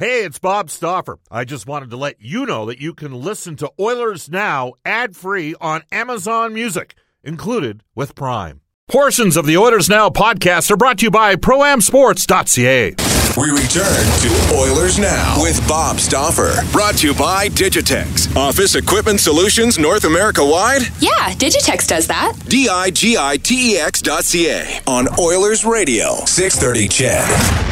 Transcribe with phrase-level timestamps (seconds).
[0.00, 1.18] Hey, it's Bob Stauffer.
[1.30, 5.14] I just wanted to let you know that you can listen to Oilers Now ad
[5.14, 8.62] free on Amazon Music, included with Prime.
[8.88, 12.94] Portions of the Oilers Now podcast are brought to you by ProAmSports.ca.
[13.36, 16.54] We return to Oilers Now with Bob Stauffer.
[16.72, 18.34] Brought to you by Digitex.
[18.34, 20.84] Office Equipment Solutions North America wide?
[21.00, 22.38] Yeah, Digitex does that.
[22.48, 26.24] D I G I T E X dot C A on Oilers Radio.
[26.24, 27.69] 630 CHED.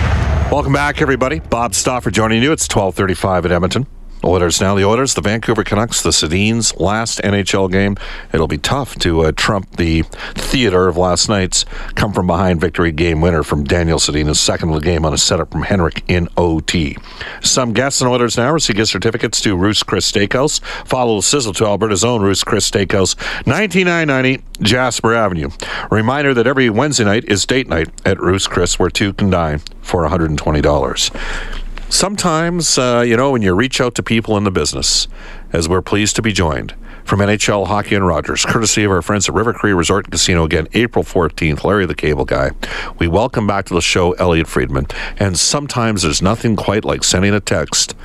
[0.50, 1.40] Welcome back, everybody.
[1.40, 2.52] Bob Stauffer joining you.
[2.52, 3.86] It's 1235 at Edmonton.
[4.24, 4.74] Oilers now.
[4.74, 7.96] The Oilers, the Vancouver Canucks, the Sedins' last NHL game.
[8.32, 10.02] It'll be tough to uh, trump the
[10.34, 14.74] theater of last night's come from behind victory game winner from Daniel Sedin's second of
[14.76, 16.96] the game on a setup from Henrik in OT.
[17.42, 20.60] Some guests and Oilers now receive gift certificates to Ruth's Chris Steakhouse.
[20.86, 23.16] Follow the sizzle to Alberta's own Ruth's Chris Steakhouse,
[23.46, 25.50] 9990 Jasper Avenue.
[25.90, 29.60] Reminder that every Wednesday night is date night at Ruth's Chris, where two can dine
[29.80, 31.57] for $120
[31.88, 35.08] sometimes, uh, you know, when you reach out to people in the business,
[35.52, 39.28] as we're pleased to be joined from NHL Hockey and Rogers, courtesy of our friends
[39.28, 42.50] at River Cree Resort and Casino again, April 14th, Larry the Cable Guy.
[42.98, 44.86] We welcome back to the show Elliotte Friedman.
[45.18, 47.96] And sometimes there's nothing quite like sending a text.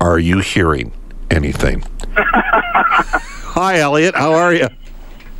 [0.00, 0.92] Are you hearing
[1.30, 1.84] anything?
[2.16, 4.14] Hi, Elliotte.
[4.14, 4.68] How are you?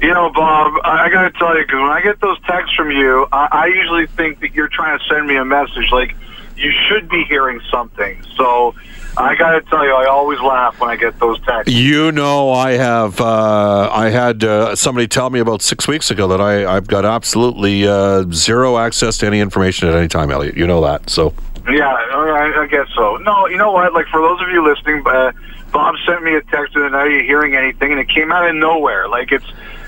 [0.02, 2.90] You know, Bob, I got to tell you, because when I get those texts from
[2.90, 6.16] you, I, I usually think that you're trying to send me a message like,
[6.60, 8.22] you should be hearing something.
[8.36, 8.74] So
[9.16, 11.74] I got to tell you, I always laugh when I get those texts.
[11.74, 13.20] You know, I have.
[13.20, 17.04] Uh, I had uh, somebody tell me about six weeks ago that I, I've got
[17.04, 20.56] absolutely uh, zero access to any information at any time, Elliotte.
[20.56, 21.34] You know that, so.
[21.68, 23.16] Yeah, I, I guess so.
[23.16, 23.92] No, you know what?
[23.92, 25.32] Like for those of you listening, uh,
[25.72, 27.06] Bob sent me a text and other night.
[27.06, 27.92] Are you hearing anything?
[27.92, 29.08] And it came out of nowhere.
[29.08, 29.44] Like it's,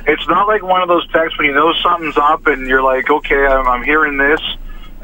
[0.06, 3.08] it's not like one of those texts when you know something's up and you're like,
[3.08, 4.40] okay, I'm, I'm hearing this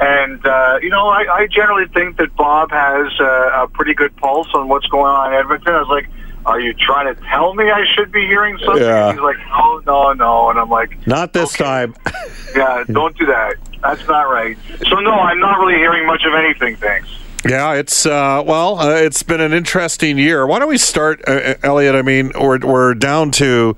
[0.00, 4.14] and, uh, you know, I, I generally think that Bob has uh, a pretty good
[4.16, 5.74] pulse on what's going on in Edmonton.
[5.74, 6.08] I was like,
[6.46, 8.82] are you trying to tell me I should be hearing something?
[8.82, 9.12] Yeah.
[9.12, 10.50] He's like, oh, no, no.
[10.50, 11.64] And I'm like, not this okay.
[11.64, 11.94] time.
[12.56, 13.56] yeah, don't do that.
[13.82, 14.56] That's not right.
[14.88, 17.09] So, no, I'm not really hearing much of anything, thanks.
[17.44, 20.44] Yeah, it's uh, well, uh, it's been an interesting year.
[20.44, 21.94] Why don't we start, uh, Elliotte?
[21.94, 23.76] I mean, we're we're down to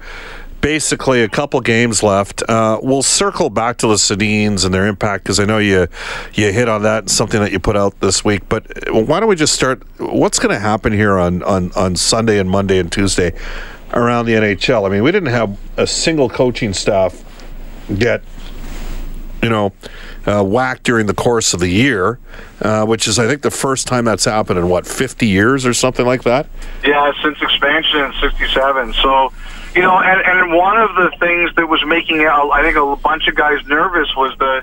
[0.60, 2.42] basically a couple games left.
[2.48, 5.88] Uh, we'll circle back to the Sedins and their impact because I know you
[6.34, 8.48] you hit on that something that you put out this week.
[8.48, 9.82] But why don't we just start?
[9.98, 13.34] What's going to happen here on, on on Sunday and Monday and Tuesday
[13.92, 14.86] around the NHL?
[14.86, 17.24] I mean, we didn't have a single coaching staff
[17.98, 18.22] get
[19.42, 19.72] you know
[20.26, 22.18] uh, whacked during the course of the year,
[22.60, 25.72] uh, which is I think the first time that's happened in what 50 years or
[25.72, 26.46] something like that.
[26.84, 28.92] Yeah, since expansion in '67.
[28.94, 29.32] So
[29.74, 33.28] you know, and, and one of the things that was making I think a bunch
[33.28, 34.62] of guys nervous was the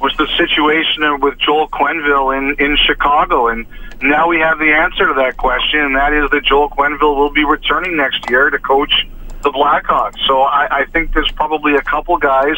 [0.00, 3.66] was the situation with Joel Quenneville in in Chicago, and
[4.02, 7.32] now we have the answer to that question, and that is that Joel Quenneville will
[7.32, 8.92] be returning next year to coach
[9.42, 10.18] the Blackhawks.
[10.26, 12.56] So I, I think there's probably a couple guys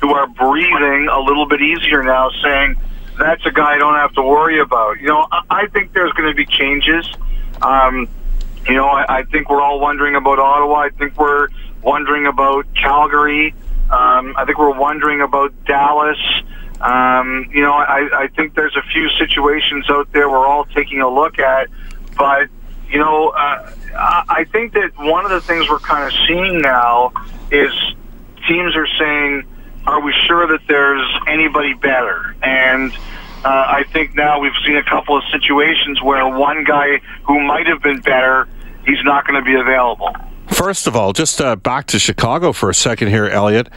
[0.00, 2.76] who are breathing a little bit easier now, saying
[3.18, 5.00] that's a guy I don't have to worry about.
[5.00, 7.06] You know, I, I think there's going to be changes.
[7.62, 8.08] Um,
[8.68, 10.76] you know, I, I think we're all wondering about Ottawa.
[10.76, 11.48] I think we're
[11.82, 13.54] wondering about Calgary.
[13.90, 16.18] Um, I think we're wondering about Dallas.
[16.80, 21.00] Um, you know, I, I think there's a few situations out there we're all taking
[21.00, 21.68] a look at.
[22.18, 22.48] But,
[22.88, 27.12] you know, uh, I think that one of the things we're kind of seeing now
[27.50, 27.72] is
[28.48, 29.46] teams are saying,
[29.86, 32.34] are we sure that there's anybody better?
[32.42, 32.92] And
[33.44, 37.68] uh, I think now we've seen a couple of situations where one guy who might
[37.68, 38.48] have been better
[38.86, 40.14] he's not going to be available.
[40.48, 43.68] First of all, just uh, back to Chicago for a second here, Elliotte.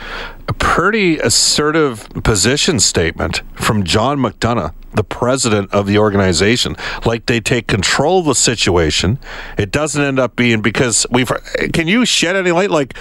[0.48, 6.76] A pretty assertive position statement from John McDonough, the president of the organization.
[7.06, 9.20] Like they take control of the situation.
[9.58, 11.32] It doesn't end up being because we've.
[11.74, 12.70] Can you shed any light?
[12.70, 12.96] Like,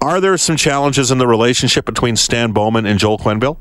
[0.00, 3.58] are there some challenges in the relationship between Stan Bowman and Joel Quenneville?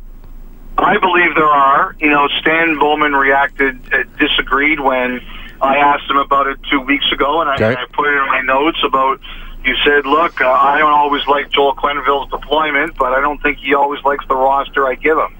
[0.78, 1.96] I believe there are.
[2.00, 5.22] You know, Stan Bowman reacted, uh, disagreed when
[5.62, 7.76] I asked him about it two weeks ago, and I, okay.
[7.76, 9.20] I put it in my notes about.
[9.66, 13.58] He said, "Look, uh, I don't always like Joel Quenneville's deployment, but I don't think
[13.58, 15.36] he always likes the roster I give him."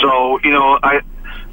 [0.00, 1.02] So you know, I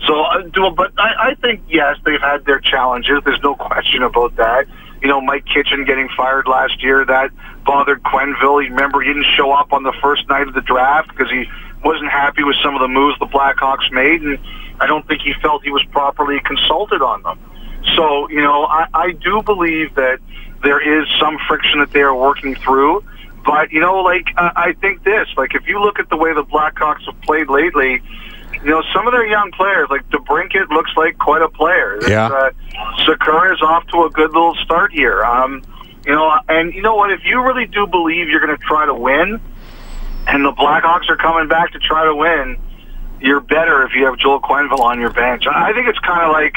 [0.05, 3.19] so uh, but I, I think yes, they've had their challenges.
[3.23, 4.67] There's no question about that.
[5.01, 7.31] You know, Mike Kitchen getting fired last year that
[7.65, 8.63] bothered Quenneville.
[8.63, 11.45] You remember he didn't show up on the first night of the draft because he
[11.83, 14.39] wasn't happy with some of the moves the Blackhawks made, and
[14.79, 17.39] I don't think he felt he was properly consulted on them.
[17.95, 20.19] So, you know, I, I do believe that
[20.63, 23.03] there is some friction that they are working through.
[23.45, 26.33] But, you know, like, uh, I think this, like, if you look at the way
[26.33, 28.01] the Blackhawks have played lately,
[28.51, 31.97] you know, some of their young players, like DeBrincat, looks like quite a player.
[32.07, 32.27] Yeah.
[32.27, 32.51] Uh,
[33.05, 35.23] Sikura's off to a good little start here.
[35.23, 35.63] Um,
[36.05, 37.11] you know, and you know what?
[37.11, 39.39] If you really do believe you're going to try to win,
[40.27, 42.57] and the Blackhawks are coming back to try to win,
[43.21, 45.45] you're better if you have Joel Quenneville on your bench.
[45.47, 46.55] I think it's kind of like,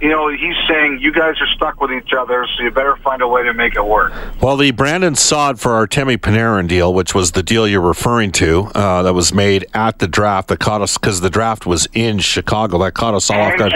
[0.00, 3.22] you know, he's saying you guys are stuck with each other, so you better find
[3.22, 4.12] a way to make it work.
[4.40, 8.32] Well, the Brandon Saad for our Artemi Panarin deal, which was the deal you're referring
[8.32, 11.86] to, uh, that was made at the draft, that caught us because the draft was
[11.92, 12.78] in Chicago.
[12.78, 13.72] That caught us all off guard.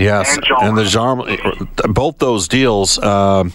[0.00, 2.98] Yes, And, and the Jarm, both those deals.
[2.98, 3.52] Um,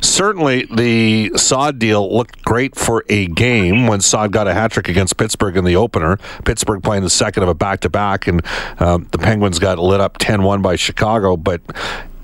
[0.00, 4.88] certainly, the Saad deal looked great for a game when Saad got a hat trick
[4.88, 6.18] against Pittsburgh in the opener.
[6.44, 8.44] Pittsburgh playing the second of a back to back, and
[8.78, 11.60] um, the Penguins got lit up 10-1 by Chicago, but.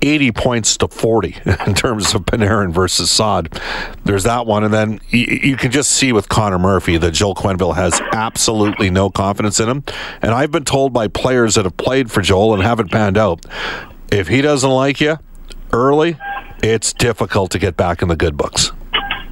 [0.01, 1.37] 80 points to 40
[1.67, 3.59] in terms of Panarin versus Saad.
[4.03, 4.63] There's that one.
[4.63, 8.89] And then you, you can just see with Connor Murphy that Joel Quenneville has absolutely
[8.89, 9.83] no confidence in him.
[10.21, 13.45] And I've been told by players that have played for Joel and haven't panned out
[14.11, 15.17] if he doesn't like you
[15.73, 16.17] early,
[16.63, 18.71] it's difficult to get back in the good books.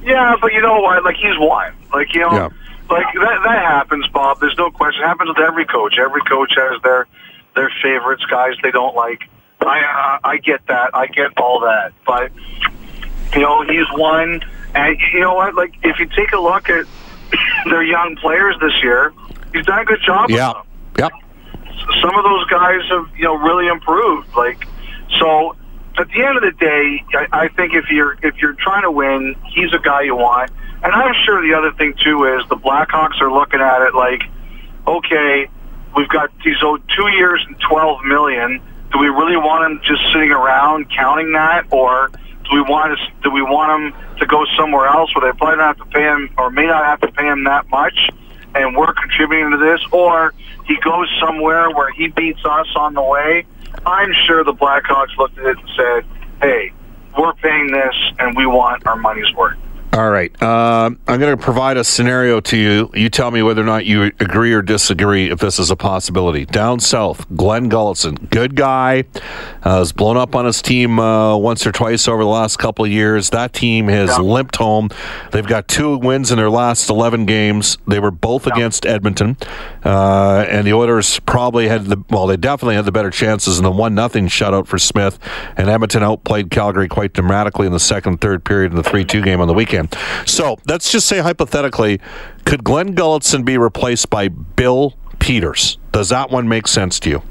[0.02, 1.04] Yeah, but you know what?
[1.04, 1.72] Like he's won.
[1.92, 2.48] Like you know, Yeah.
[2.90, 4.40] like that that happens, Bob.
[4.40, 5.02] There's no question.
[5.02, 5.96] It happens with every coach.
[5.98, 7.06] Every coach has their
[7.54, 9.22] their favorites, guys they don't like.
[9.64, 10.90] I uh, I get that.
[10.94, 11.92] I get all that.
[12.06, 12.32] But
[13.34, 14.40] you know, he's won,
[14.74, 15.54] and you know what?
[15.54, 16.86] Like if you take a look at
[17.66, 19.12] their young players this year,
[19.52, 20.28] he's done a good job.
[20.30, 20.52] with Yeah.
[20.52, 20.62] them
[20.96, 21.12] Yep.
[22.00, 24.28] some of those guys have you know really improved.
[24.36, 24.66] Like
[25.18, 25.56] so,
[25.98, 28.90] at the end of the day, I, I think if you're if you're trying to
[28.90, 30.50] win, he's a guy you want.
[30.82, 34.22] And I'm sure the other thing too is the Blackhawks are looking at it like,
[34.86, 35.48] okay,
[35.96, 38.60] we've got these oh, two years and twelve million.
[38.94, 43.22] Do we really want him just sitting around counting that, or do we want to,
[43.24, 46.04] do we want him to go somewhere else where they probably don't have to pay
[46.04, 48.08] him, or may not have to pay him that much,
[48.54, 50.32] and we're contributing to this, or
[50.66, 53.44] he goes somewhere where he beats us on the way?
[53.84, 56.04] I'm sure the Blackhawks looked at it and said,
[56.40, 56.72] "Hey,
[57.18, 59.58] we're paying this, and we want our money's worth."
[59.94, 60.30] All right.
[60.42, 62.90] Um, I'm going to provide a scenario to you.
[62.94, 66.46] You tell me whether or not you agree or disagree if this is a possibility.
[66.46, 69.04] Down south, Glen Gulutzan, good guy,
[69.62, 72.84] uh, has blown up on his team uh, once or twice over the last couple
[72.84, 73.30] of years.
[73.30, 74.18] That team has Yeah.
[74.18, 74.88] limped home.
[75.30, 77.78] They've got two wins in their last 11 games.
[77.86, 79.36] They were both against Edmonton,
[79.84, 83.64] uh, and the Oilers probably had the well, they definitely had the better chances in
[83.64, 85.18] the one nothing shutout for Smith,
[85.56, 89.22] and Edmonton outplayed Calgary quite dramatically in the second, third period in the three two
[89.22, 89.94] game on the weekend.
[90.26, 92.00] So let's just say hypothetically,
[92.44, 95.78] could Glen Gulutzan be replaced by Bill Peters?
[95.92, 97.22] Does that one make sense to you?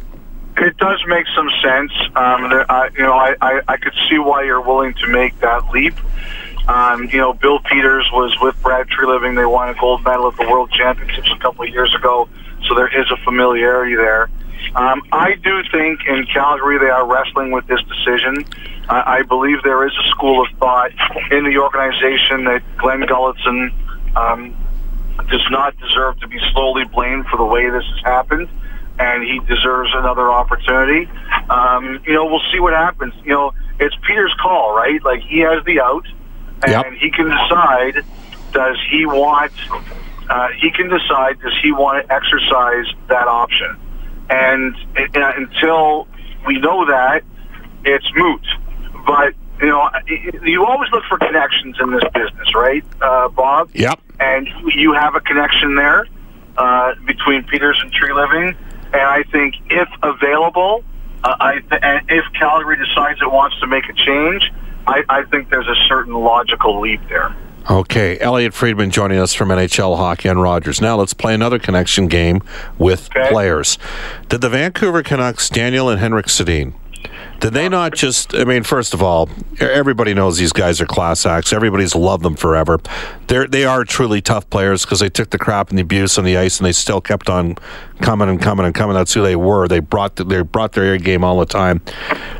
[0.56, 1.92] It does make some sense.
[2.16, 5.40] Um, there, I, you know, I, I, I could see why you're willing to make
[5.40, 5.96] that leap.
[6.68, 9.36] Um, you know, Bill Peters was with Brad Treliving.
[9.36, 12.30] They won a gold medal at the World Championships a couple of years ago,
[12.68, 14.30] so there is a familiarity there.
[14.76, 18.46] Um, I do think in Calgary they are wrestling with this decision.
[18.90, 20.92] I, I believe there is a school of thought
[21.32, 23.72] in the organization that Glen Gulutzan
[24.16, 24.56] um,
[25.30, 28.50] does not deserve to be slowly blamed for the way this has happened,
[29.00, 31.10] and he deserves another opportunity.
[31.50, 33.14] Um, you know, we'll see what happens.
[33.24, 35.04] You know, it's Peter's call, right?
[35.04, 36.06] Like he has the out,
[36.64, 36.94] and Yep.
[37.00, 38.06] he can decide
[38.54, 39.52] does he want.
[40.34, 43.78] Uh, he can decide does he want to exercise that option,
[44.32, 46.08] and uh, until
[46.48, 47.22] we know that,
[47.86, 48.44] it's moot.
[49.06, 49.88] But you know,
[50.44, 53.70] you always look for connections in this business, right, uh, Bob?
[53.76, 54.00] Yep.
[54.20, 56.08] and you have a connection there
[56.58, 58.56] uh, between Peters and Treliving.
[58.86, 60.84] And I think if available,
[61.24, 64.52] uh, I th- and if Calgary decides it wants to make a change,
[64.88, 67.36] I, I think there's a certain logical leap there.
[67.70, 70.82] Okay, Elliotte Friedman joining us from NHL Hockey and Rogers.
[70.82, 72.42] Now let's play another connection game
[72.78, 73.30] with Okay.
[73.30, 73.78] players.
[74.28, 76.74] Did the Vancouver Canucks, Daniel and Henrik Sedin,
[77.40, 78.34] did they not just?
[78.36, 81.52] I mean, first of all, everybody knows these guys are class acts.
[81.52, 82.80] Everybody's loved them forever.
[83.28, 86.24] They're they are truly tough players because they took the crap and the abuse on
[86.24, 87.56] the ice and they still kept on
[88.02, 88.94] coming and coming and coming.
[88.94, 89.68] That's who they were.
[89.68, 91.82] They brought the, they brought their A game all the time.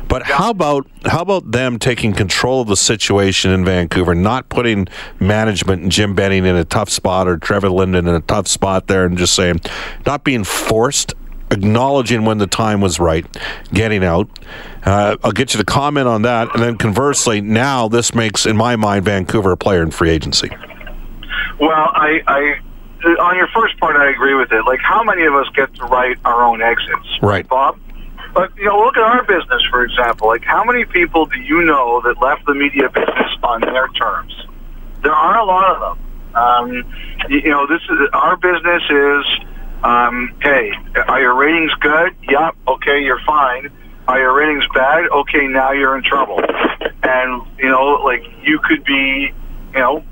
[0.08, 4.88] But how about how about them taking control of the situation in Vancouver, not putting
[5.20, 8.86] management and Jim Benning in a tough spot or Trevor Linden in a tough spot
[8.86, 9.60] there, and just saying,
[10.06, 11.14] not being forced
[11.50, 13.26] acknowledging when the time was right,
[13.72, 14.28] getting out.
[14.84, 18.56] Uh, I'll get you to comment on that, and then conversely, now this makes, in
[18.56, 20.50] my mind, Vancouver a player in free agency.
[21.60, 22.60] Well, I, I
[23.20, 24.64] on your first part, I agree with it.
[24.64, 27.46] Like, how many of us get to write our own exits, Right.
[27.46, 27.78] Bob?
[28.32, 30.26] But you know, look at our business, for example.
[30.26, 34.34] Like, how many people do you know that left the media business on their terms?
[35.02, 36.04] There aren't a lot of them.
[36.34, 36.72] Um,
[37.28, 39.24] you, you know, this is our business is
[39.84, 40.72] Um, hey,
[41.08, 42.16] are your ratings good?
[42.30, 42.56] Yep.
[42.66, 43.70] Okay, you're fine.
[44.08, 45.08] Are your ratings bad?
[45.10, 46.40] Okay, now you're in trouble.
[47.02, 49.30] And you know, like you could be,
[49.74, 50.02] you know,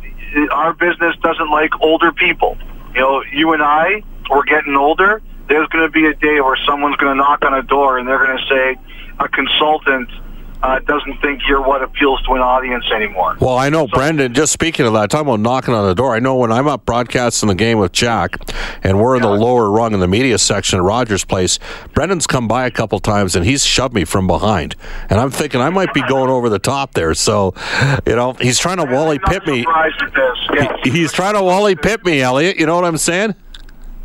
[0.50, 2.58] our business doesn't like older people.
[2.94, 5.22] You know, you and I, we're getting older.
[5.48, 8.06] There's going to be a day where someone's going to knock on a door and
[8.06, 8.76] they're going to say,
[9.18, 10.10] a consultant
[10.62, 13.36] uh, doesn't think you're what appeals to an audience anymore.
[13.40, 16.14] Well, I know, so, Brendan, just speaking of that, talking about knocking on the door,
[16.14, 18.36] I know when I'm up broadcasting the game with Jack
[18.82, 19.30] and we're in yeah.
[19.30, 21.58] the lower rung in the media section at Rogers Place,
[21.94, 24.76] Brendan's come by a couple times and he's shoved me from behind.
[25.10, 27.14] And I'm thinking I might be going over the top there.
[27.14, 27.54] So,
[28.06, 29.64] you know, he's trying to Wally Pipp me.
[29.66, 30.80] Yes.
[30.84, 32.58] He, he's trying to Wally Pipp me, Elliotte.
[32.58, 33.34] You know what I'm saying?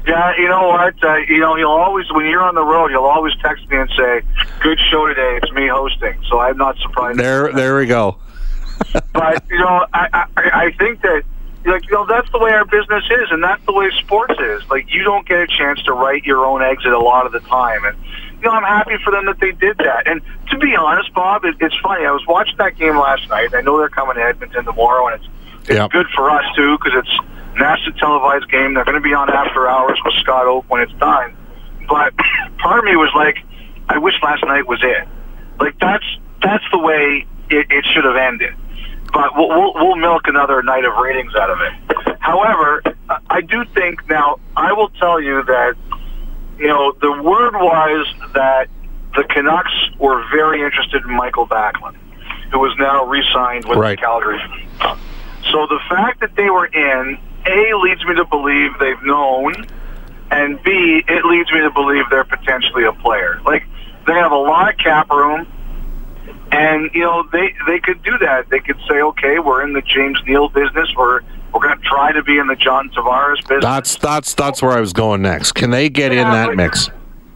[0.07, 1.03] Yeah, you know what?
[1.03, 3.89] Uh, you know, he'll always when you're on the road, he'll always text me and
[3.89, 4.21] say,
[4.61, 5.39] "Good show today.
[5.43, 7.19] It's me hosting." So I'm not surprised.
[7.19, 8.17] There, there we go.
[9.13, 11.23] but you know, I, I I think that
[11.65, 14.63] like you know that's the way our business is, and that's the way sports is.
[14.69, 17.41] Like you don't get a chance to write your own exit a lot of the
[17.41, 17.97] time, and
[18.37, 20.07] you know I'm happy for them that they did that.
[20.07, 20.21] And
[20.51, 22.05] to be honest, Bob, it, it's funny.
[22.05, 23.53] I was watching that game last night.
[23.53, 25.29] I know they're coming to Edmonton tomorrow, and it's
[25.63, 25.91] it's yep.
[25.91, 27.19] good for us too because it's
[27.57, 28.73] nationally televised game.
[28.73, 31.35] They're going to be on after hours with Scott Oake when it's done.
[31.87, 32.13] But
[32.57, 33.37] part of me was like,
[33.89, 35.07] I wish last night was it.
[35.59, 36.05] Like that's
[36.43, 38.53] that's the way it, it should have ended.
[39.13, 42.17] But we'll, we'll, we'll milk another night of ratings out of it.
[42.19, 42.83] However,
[43.29, 45.75] I do think now I will tell you that
[46.57, 48.67] you know the word was that
[49.15, 51.95] the Canucks were very interested in Mikael Backlund,
[52.51, 53.97] who is now re-signed with right.
[53.97, 54.39] the Calgary.
[55.51, 59.67] So the fact that they were in a leads me to believe they've known,
[60.31, 63.39] and B it leads me to believe they're potentially a player.
[63.45, 63.63] Like
[64.05, 65.47] they have a lot of cap room,
[66.51, 68.49] and you know they they could do that.
[68.49, 70.89] They could say, okay, we're in the James Neal business.
[70.95, 71.21] We're
[71.53, 73.63] we're going to try to be in the John Tavares business.
[73.63, 75.53] That's that's that's where I was going next.
[75.53, 76.89] Can they get yeah, in that like, mix?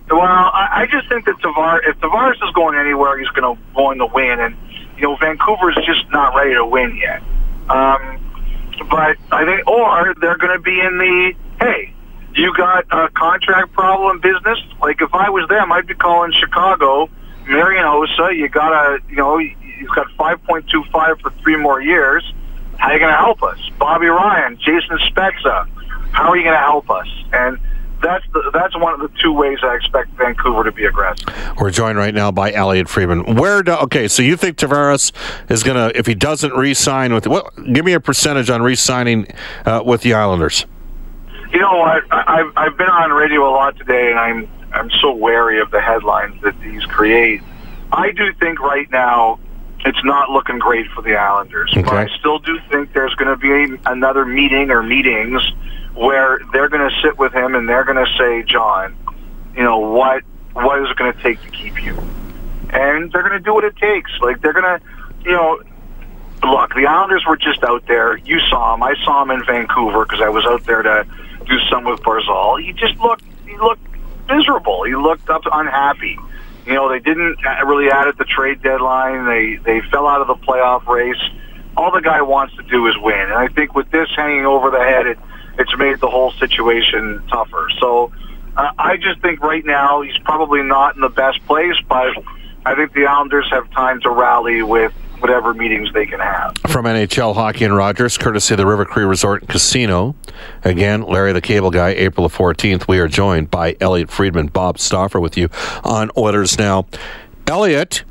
[0.10, 3.62] Well, I, I just think that Tavares, if Tavares is going anywhere, he's going to
[3.74, 4.56] going to win, and
[4.98, 7.22] you know Vancouver's just not ready to win yet.
[7.70, 8.31] Um,
[8.90, 11.94] but I think, or they're going to be in the hey,
[12.36, 14.60] you got a contract problem business.
[14.82, 17.10] Like if I was them, I'd be calling Chicago,
[17.48, 18.36] Marian Hossa.
[18.36, 22.24] You got a, you know, you've got five point two five for three more years.
[22.78, 23.60] How are you going to help us?
[23.78, 25.68] Bobby Ryan, Jason Spezza.
[26.12, 27.08] How are you going to help us?
[27.32, 27.60] And
[28.02, 31.28] that's the, that's one of the two ways I expect Vancouver to be aggressive.
[31.58, 33.36] We're joined right now by Elliotte Friedman.
[33.36, 34.08] Where do okay?
[34.08, 35.12] So you think Tavares
[35.50, 37.52] is going to if he doesn't re-sign with what?
[37.74, 39.28] Give me a percentage on re-signing
[39.66, 40.66] uh, with the Islanders.
[41.52, 42.04] You know what?
[42.12, 45.72] I, I've I've been on radio a lot today, and I'm I'm so wary of
[45.72, 47.42] the headlines that these create.
[47.92, 49.40] I do think right now
[49.84, 51.82] it's not looking great for the Islanders, okay.
[51.82, 55.42] but I still do think there's going to be another meeting or meetings
[55.94, 58.96] where they're going to sit with him and they're going to say, John,
[59.56, 61.98] you know what what is it going to take to keep you?
[62.70, 64.12] And they're going to do what it takes.
[64.22, 64.86] Like they're going to,
[65.24, 65.62] you know,
[66.44, 66.74] look.
[66.74, 68.18] The Islanders were just out there.
[68.18, 68.84] You saw him.
[68.84, 71.06] I saw him in Vancouver because I was out there to
[71.46, 72.62] do some with Barzal.
[72.64, 73.24] He just looked.
[73.46, 73.86] He looked
[74.30, 74.84] miserable.
[74.84, 76.18] He looked up unhappy.
[76.66, 79.26] You know, they didn't really add at the trade deadline.
[79.26, 81.22] They they fell out of the playoff race.
[81.76, 84.70] All the guy wants to do is win, and I think with this hanging over
[84.70, 85.18] the head, it
[85.62, 87.70] it's made the whole situation tougher.
[87.80, 88.12] So
[88.58, 92.14] uh, I just think right now he's probably not in the best place, but
[92.66, 96.58] I think the Islanders have time to rally with whatever meetings they can have.
[96.68, 100.16] From NHL Hockey and Rogers, courtesy of the River Cree Resort and Casino.
[100.64, 102.88] Again, Larry the Cable Guy, April the 14th.
[102.88, 105.50] We are joined by Elliotte Friedman, Bob Stauffer with you
[105.84, 106.88] on Oilers Now.
[107.46, 108.04] Elliotte,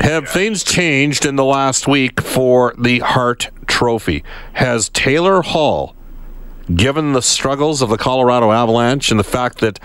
[0.00, 4.24] have things changed in the last week for the Hart Trophy?
[4.54, 5.94] Has Taylor Hall
[6.74, 9.78] given the struggles of the Colorado Avalanche and the fact that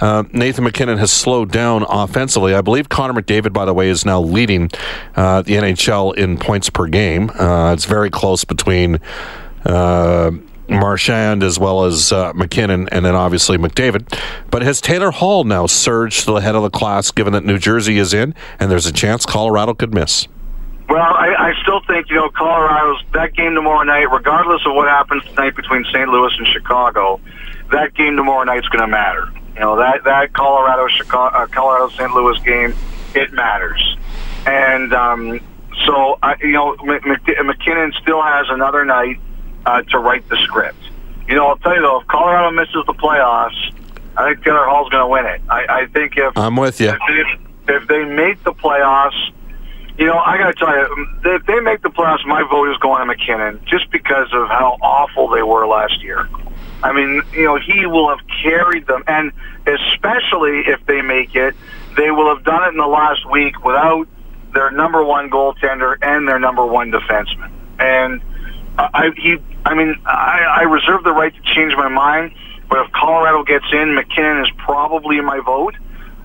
[0.00, 2.54] uh, Nathan MacKinnon has slowed down offensively.
[2.54, 4.70] I believe Connor McDavid, by the way, is now leading
[5.16, 7.30] uh, the NHL in points per game.
[7.30, 9.00] Uh, it's very close between.
[9.64, 10.30] Uh,
[10.70, 14.20] Marchand as well as uh, MacKinnon, and then obviously McDavid.
[14.50, 17.58] But has Taylor Hall now surged to the head of the class, given that New
[17.58, 20.28] Jersey is in, and there's a chance Colorado could miss?
[20.88, 24.88] Well, I, I still think you know Colorado's that game tomorrow night, regardless of what
[24.88, 26.08] happens tonight between St.
[26.08, 27.20] Louis and Chicago,
[27.70, 29.28] that game tomorrow night is going to matter.
[29.54, 32.10] You know that that Colorado Chicago uh, Colorado St.
[32.12, 32.74] Louis game,
[33.14, 33.96] it matters,
[34.46, 35.40] and um,
[35.84, 39.20] so I, you know MacKinnon still has another night
[39.66, 40.78] uh, to write the script.
[41.28, 43.74] You know, I'll tell you though, if Colorado misses the playoffs,
[44.16, 45.42] I think Taylor Hall's going to win it.
[45.50, 46.98] I, I think if I'm with you, if
[47.66, 49.32] they, if they make the playoffs
[49.98, 52.70] you know, I got to tell you, um, if they make the playoffs, my vote
[52.70, 56.28] is going to MacKinnon just because of how awful they were last year.
[56.82, 59.32] I mean, you know, he will have carried them, and
[59.66, 61.56] especially if they make it,
[61.96, 64.06] they will have done it in the last week without
[64.54, 67.50] their number one goaltender and their number one defenseman.
[67.80, 68.22] And
[68.78, 72.32] I, he, I mean, I, I reserve the right to change my mind.
[72.68, 75.74] But if Colorado gets in, MacKinnon is probably my vote.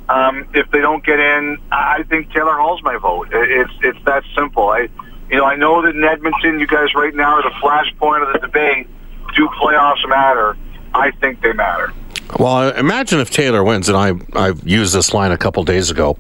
[0.10, 3.30] Um, if they don't get in, I think Taylor Hall's my vote.
[3.32, 4.70] It's it's that simple.
[4.70, 4.90] I,
[5.30, 8.34] you know, I know that in Edmonton, you guys right now are the flashpoint of
[8.34, 8.88] the debate.
[9.36, 10.58] Do playoffs matter?
[10.94, 11.94] I think they matter.
[12.38, 16.18] Well, imagine if Taylor wins, and I I used this line a couple days ago.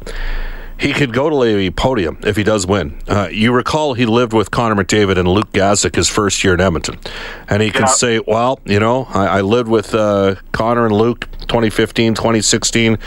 [0.75, 2.99] He could go to the podium if he does win.
[3.07, 6.59] Uh, you recall he lived with Connor McDavid and Luke Gazdic his first year in
[6.59, 6.99] Edmonton.
[7.47, 11.29] And he can say, well, you know, I, I lived with uh, Connor and Luke
[11.47, 12.97] 2015, 2016.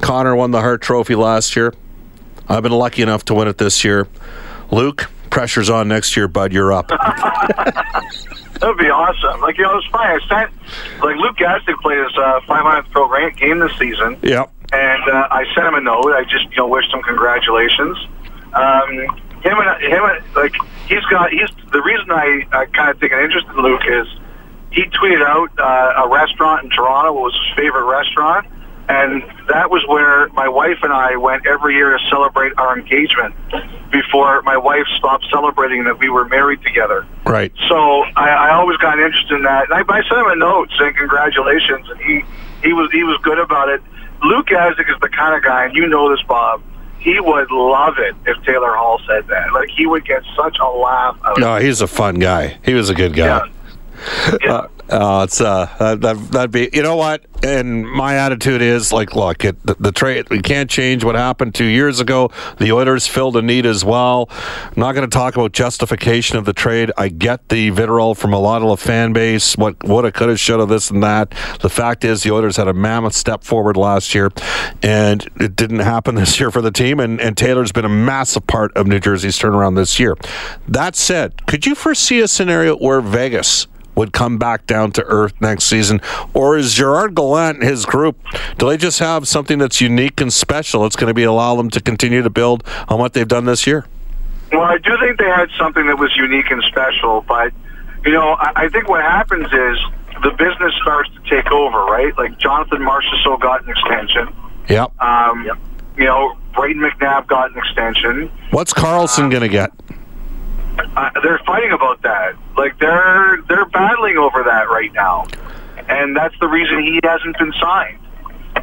[0.00, 1.72] Connor won the Hart Trophy last year.
[2.48, 4.08] I've been lucky enough to win it this year.
[4.70, 6.52] Luke, pressure's on next year, bud.
[6.52, 6.90] You're up.
[8.60, 9.40] That would be awesome.
[9.40, 10.20] Like, you know, it was funny.
[10.22, 10.52] I sent,
[11.02, 14.16] like, Luke Gazdic played his uh, 500th pro game this season.
[14.22, 16.12] Yep and uh, I sent him a note.
[16.12, 17.98] I just you know wished him congratulations.
[18.54, 18.90] Um,
[19.44, 20.54] him and him and, like
[20.88, 24.06] he's got he's the reason I, I kind of take an interest in Luke is
[24.72, 28.46] he tweeted out uh, a restaurant in Toronto what was his favorite restaurant,
[28.88, 33.34] and that was where my wife and I went every year to celebrate our engagement
[33.92, 37.06] before my wife stopped celebrating that we were married together.
[37.24, 37.52] Right.
[37.68, 37.76] So
[38.16, 40.94] I, I always got interested in that, and I, I sent him a note saying
[40.94, 42.22] congratulations, and he
[42.62, 43.82] he was he was good about it.
[44.24, 46.62] Luke Gazdic is the kind of guy, and you know this, Bob.
[46.98, 49.52] He would love it if Taylor Hall said that.
[49.52, 51.18] Like he would get such a laugh.
[51.24, 51.40] Out of it.
[51.40, 52.58] no, he's a fun guy.
[52.64, 53.44] He was a good guy.
[53.44, 53.52] Yeah.
[54.42, 54.52] Yeah.
[54.52, 56.68] Uh, uh, it's uh, that that'd be.
[56.72, 57.24] You know what?
[57.42, 60.28] And my attitude is like, look, it, the, the trade.
[60.28, 62.30] We can't change what happened two years ago.
[62.58, 64.28] The Oilers filled a need as well.
[64.30, 66.92] I'm not going to talk about justification of the trade.
[66.98, 69.56] I get the vitriol from a lot of the fan base.
[69.56, 71.30] What what have, coulda, shoulda, this and that.
[71.60, 74.30] The fact is, the Oilers had a mammoth step forward last year,
[74.82, 77.00] and it didn't happen this year for the team.
[77.00, 80.16] And, and Taylor's been a massive part of New Jersey's turnaround this year.
[80.68, 83.68] That said, could you foresee a scenario where Vegas?
[83.94, 86.00] Would come back down to earth next season?
[86.34, 88.18] Or is Gerard Gallant and his group,
[88.58, 90.86] do they just have something that's unique and special?
[90.86, 93.66] It's going to be allow them to continue to build on what they've done this
[93.66, 93.86] year?
[94.50, 97.52] Well, I do think they had something that was unique and special, but,
[98.04, 99.78] you know, I, I think what happens is
[100.22, 102.16] the business starts to take over, right?
[102.18, 104.28] Like Jonathan Marchessault got an extension.
[104.68, 105.02] Yep.
[105.02, 105.56] Um, yep.
[105.96, 108.30] You know, Brayden McNabb got an extension.
[108.50, 109.72] What's Karlsson going to get?
[110.78, 112.34] Uh, they're fighting about that.
[112.56, 115.26] Like they're they're battling over that right now,
[115.88, 117.98] and that's the reason he hasn't been signed.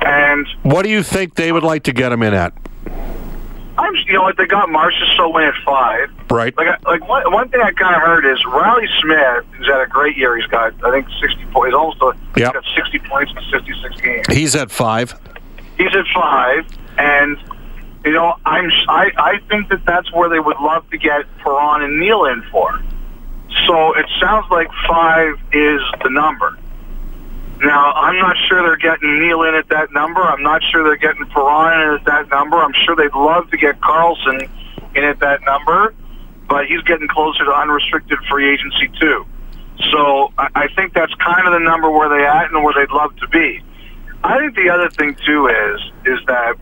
[0.02, 2.54] And what do you think they would like to get him in at?
[3.80, 6.10] I'm, you know, what they got Marcia so in at five.
[6.30, 6.56] Right.
[6.58, 9.88] Like, like one, one thing I kind of heard is Riley Smith has had a
[9.88, 10.36] great year.
[10.38, 11.68] He's got, I think, 60 points.
[11.68, 12.54] He's almost, a, yep.
[12.54, 14.26] he's got 60 points in 56 games.
[14.28, 15.18] He's at five.
[15.78, 16.66] He's at five,
[16.98, 17.38] and
[18.10, 21.84] you know, I'm I, I think that that's where they would love to get Perron
[21.84, 22.82] and Neal in for.
[23.68, 26.58] So it sounds like five is the number.
[27.62, 30.22] Now, I'm not sure they're getting Neal in at that number.
[30.22, 32.58] I'm not sure they're getting Perron in at that number.
[32.58, 34.50] I'm sure they'd love to get Karlsson
[34.96, 35.94] in at that number,
[36.48, 39.24] but he's getting closer to unrestricted free agency too.
[39.92, 42.92] So I, I think that's kind of the number where they at and where they'd
[42.92, 43.62] love to be.
[44.24, 46.58] I think the other thing too is is that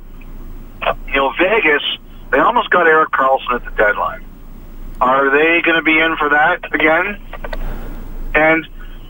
[1.07, 1.83] you know, Vegas,
[2.31, 4.23] they almost got Erik Karlsson at the deadline.
[4.99, 7.21] Are they going to be in for that again?
[8.33, 8.67] And,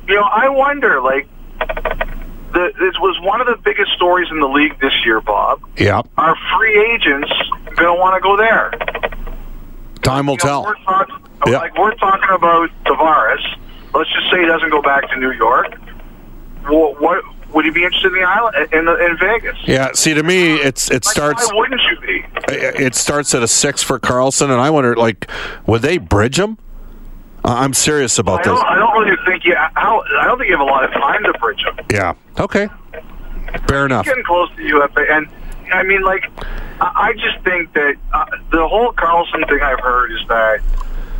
[0.08, 1.28] you know, I wonder, like,
[1.60, 5.62] the, this was one of the biggest stories in the league this year, Bob.
[5.78, 6.02] Yeah.
[6.18, 7.32] Are free agents
[7.76, 8.72] going to want to go there?
[10.02, 10.64] Time will you know, tell.
[10.64, 11.10] We're talk,
[11.46, 11.60] yeah.
[11.60, 13.58] Like, we're talking about Tavares.
[13.94, 15.78] Let's just say he doesn't go back to New York.
[16.64, 17.24] Well, what
[17.58, 19.58] would you be interested in the island in, in Vegas?
[19.66, 19.92] Yeah.
[19.94, 21.52] See, to me, it's it like, starts.
[21.52, 22.26] Why wouldn't you be?
[22.50, 25.28] It starts at a six for Karlsson, and I wonder, like,
[25.66, 26.60] would they bridge him?
[27.44, 28.62] I'm serious about I this.
[28.64, 29.56] I don't really think you.
[29.56, 31.84] How, I don't think you have a lot of time to bridge him.
[31.92, 32.14] Yeah.
[32.40, 32.70] Okay.
[33.68, 34.06] Fair enough.
[34.06, 35.28] Getting close to UFA, and
[35.74, 36.30] I mean, like,
[36.80, 40.62] I just think that uh, the whole Karlsson thing I've heard is that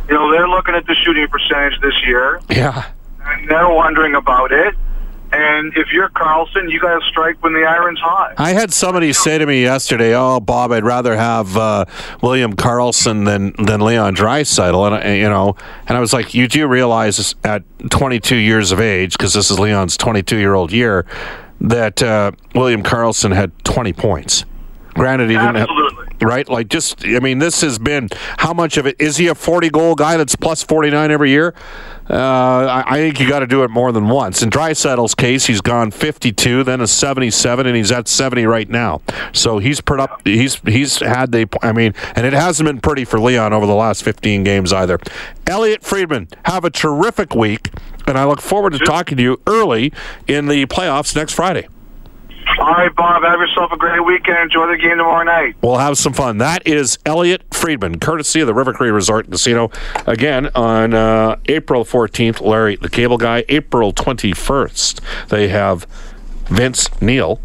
[0.08, 2.40] you know they're looking at the shooting percentage this year.
[2.48, 2.86] Yeah.
[3.24, 4.76] And they're wondering about it.
[5.30, 8.34] And if you're Karlsson, you got to strike when the iron's hot.
[8.38, 11.84] I had somebody say to me yesterday, "Oh, Bob, I'd rather have uh,
[12.22, 15.54] William Karlsson than than Leon Draisaitl," and you know,
[15.86, 19.58] and I was like, "You do realize at 22 years of age, because this is
[19.58, 21.04] Leon's 22 year old year,
[21.60, 24.44] that uh, William Karlsson had 20 points.
[24.94, 26.06] Granted, he didn't Absolutely.
[26.06, 26.48] have." right?
[26.48, 29.70] Like, just, I mean, this has been how much of it is he a 40
[29.70, 31.54] goal guy that's plus 49 every year?
[32.10, 34.42] Uh, I, I, think you got to do it more than once.
[34.42, 39.02] In Draisaitl's case, he's gone 52, then a 77, and he's at 70 right now.
[39.34, 40.22] So he's put up.
[40.24, 41.48] He's he's had the.
[41.62, 44.98] I mean, and it hasn't been pretty for Leon over the last 15 games either.
[45.46, 47.70] Elliotte Friedman, have a terrific week,
[48.06, 49.92] and I look forward to talking to you early
[50.26, 51.68] in the playoffs next Friday.
[52.58, 53.22] All right, Bob.
[53.22, 54.38] Have yourself a great weekend.
[54.38, 55.56] Enjoy the game tomorrow night.
[55.62, 56.38] We'll have some fun.
[56.38, 59.70] That is Elliotte Friedman, courtesy of the River Cree Resort and Casino.
[60.06, 63.44] Again, on uh, April 14th, Larry the Cable Guy.
[63.48, 65.86] April 21st, they have
[66.46, 67.40] Vince Neil.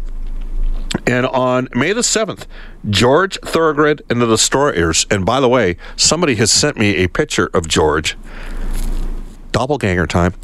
[1.06, 2.46] And on May the 7th,
[2.88, 5.06] George Thorogood and the Destroyers.
[5.10, 8.16] And by the way, somebody has sent me a picture of George
[9.52, 10.34] doppelganger time.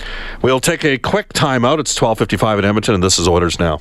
[0.42, 1.78] We'll take a quick timeout.
[1.80, 3.80] It's 12:55 in Edmonton, and this is Orders now.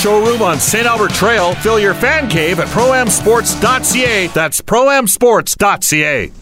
[0.00, 0.86] showroom on St.
[0.86, 1.54] Albert Trail.
[1.56, 4.28] Fill your fan cave at proamsports.ca.
[4.28, 6.32] That's proamsports.ca.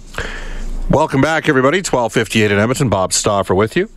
[0.90, 1.78] Welcome back, everybody.
[1.78, 2.88] 1258 in Edmonton.
[2.88, 3.90] Bob Stauffer with you.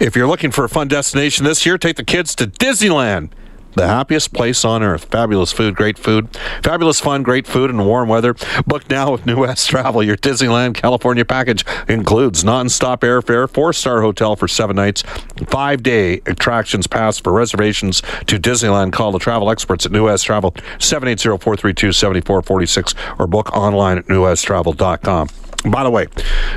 [0.00, 3.30] If you're looking for a fun destination this year, take the kids to Disneyland
[3.74, 5.04] the happiest place on earth.
[5.04, 6.28] Fabulous food, great food,
[6.62, 8.34] fabulous fun, great food, and warm weather.
[8.66, 10.02] Book now with New West Travel.
[10.02, 15.02] Your Disneyland California package includes non-stop airfare, four-star hotel for seven nights,
[15.48, 18.92] five-day attractions pass for reservations to Disneyland.
[18.92, 25.28] Call the travel experts at New West Travel, 780-432-7446 or book online at newwesttravel.com.
[25.64, 26.06] By the way,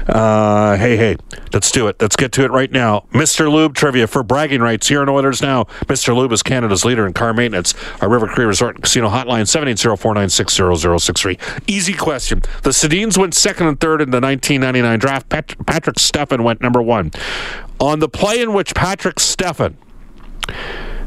[0.08, 1.16] uh, hey, hey,
[1.54, 2.00] let's do it.
[2.00, 3.06] Let's get to it right now.
[3.12, 3.52] Mr.
[3.52, 5.64] Lube trivia for bragging rights here in Oilers Now.
[5.88, 6.16] Mr.
[6.16, 7.74] Lube is Canada's leader in car maintenance.
[8.00, 11.40] Our River Cree Resort and Casino hotline, 780-496-0063.
[11.68, 12.42] Easy question.
[12.62, 15.30] The Sedins went second and third in the 1999 draft.
[15.30, 17.12] Pat- Patrik Stefan went number one.
[17.80, 19.78] On the play in which Patrik Stefan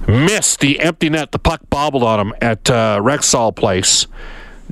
[0.09, 4.09] missed the empty net, the puck bobbled on him at uh, Rexall Place.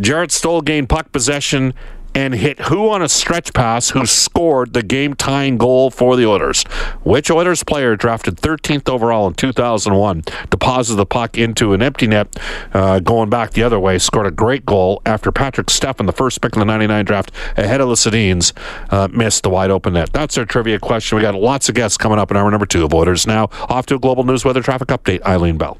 [0.00, 1.74] Jarrett Stoll gained puck possession
[2.14, 6.26] and hit who on a stretch pass who scored the game tying goal for the
[6.26, 6.62] Oilers.
[7.02, 12.36] Which Oilers player drafted 13th overall in 2001 deposited the puck into an empty net
[12.72, 16.40] uh, going back the other way, scored a great goal after Patrik Stefan, the first
[16.40, 18.52] pick in the 99 draft ahead of the Sedins,
[18.90, 20.12] uh, missed the wide open net.
[20.12, 21.16] That's our trivia question.
[21.16, 23.26] We got lots of guests coming up in hour number two of Oilers.
[23.26, 25.22] Now, off to a global news weather traffic update.
[25.22, 25.78] Eileen Bell.